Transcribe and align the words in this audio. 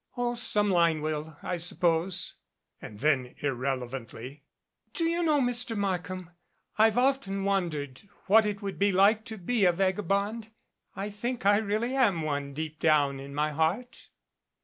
Oh, 0.17 0.33
some 0.33 0.71
line 0.71 1.03
will, 1.03 1.37
I 1.43 1.57
suppose." 1.57 2.33
And 2.81 3.01
then 3.01 3.35
irrelevantly, 3.37 4.41
"Do 4.95 5.03
you 5.03 5.21
know, 5.21 5.39
Mr. 5.39 5.77
Markham, 5.77 6.31
I've 6.75 6.97
often 6.97 7.43
107 7.43 7.43
MADCAP 7.43 7.45
wondered 7.45 8.09
what 8.27 8.43
it 8.47 8.63
would 8.63 8.79
be 8.79 8.91
like 8.91 9.25
to 9.25 9.37
be 9.37 9.63
a 9.65 9.71
vagabond? 9.71 10.49
I 10.95 11.11
think 11.11 11.45
I 11.45 11.57
really 11.57 11.93
am 11.95 12.23
one 12.23 12.55
deep 12.55 12.79
down 12.79 13.19
in 13.19 13.35
my 13.35 13.51
heart." 13.51 14.09